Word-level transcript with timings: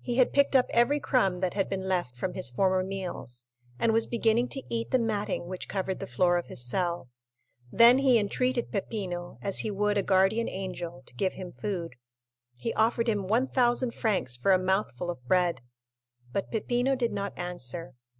He 0.00 0.16
had 0.16 0.32
picked 0.32 0.56
up 0.56 0.66
every 0.70 0.98
crumb 0.98 1.38
that 1.38 1.54
had 1.54 1.68
been 1.70 1.86
left 1.86 2.16
from 2.16 2.34
his 2.34 2.50
former 2.50 2.82
meals, 2.82 3.46
and 3.78 3.92
was 3.92 4.08
beginning 4.08 4.48
to 4.48 4.62
eat 4.68 4.90
the 4.90 4.98
matting 4.98 5.46
which 5.46 5.68
covered 5.68 6.00
the 6.00 6.06
floor 6.08 6.36
of 6.36 6.46
his 6.48 6.66
cell. 6.68 7.10
Then 7.70 7.98
he 7.98 8.18
entreated 8.18 8.72
Peppino, 8.72 9.38
as 9.40 9.60
he 9.60 9.70
would 9.70 9.96
a 9.96 10.02
guardian 10.02 10.48
angel, 10.48 11.04
to 11.06 11.14
give 11.14 11.34
him 11.34 11.52
food; 11.52 11.94
he 12.56 12.74
offered 12.74 13.08
him 13.08 13.28
1,000 13.28 13.94
francs 13.94 14.34
for 14.34 14.50
a 14.50 14.58
mouthful 14.58 15.10
of 15.10 15.24
bread. 15.28 15.60
But 16.32 16.50
Peppino 16.50 16.96
did 16.96 17.12
not 17.12 17.32
answer. 17.38 17.94